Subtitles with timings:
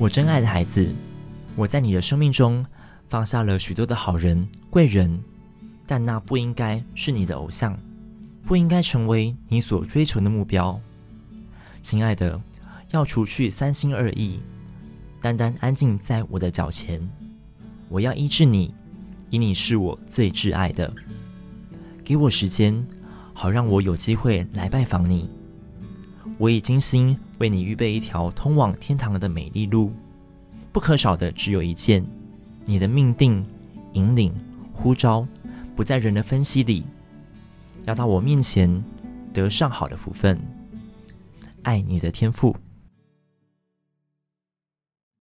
[0.00, 0.94] 我真爱的孩子，
[1.54, 2.64] 我在你的生命中
[3.10, 5.22] 放下了许多的好人贵人，
[5.86, 7.78] 但那不应该是你的偶像，
[8.46, 10.80] 不应该成为你所追求的目标。
[11.82, 12.40] 亲爱的，
[12.92, 14.38] 要除去三心二意，
[15.20, 17.06] 单单安静在我的脚前。
[17.90, 18.72] 我要医治你，
[19.28, 20.90] 因你是我最挚爱的。
[22.02, 22.82] 给我时间，
[23.34, 25.28] 好让我有机会来拜访你。
[26.38, 29.92] 我已精心为你预备一条通往天堂的美丽路，
[30.72, 32.04] 不可少的只有一件：
[32.64, 33.44] 你的命定、
[33.92, 34.32] 引领、
[34.72, 35.26] 呼召，
[35.76, 36.84] 不在人的分析里，
[37.84, 38.82] 要到我面前
[39.32, 40.40] 得上好的福分。
[41.62, 42.56] 爱你的天赋。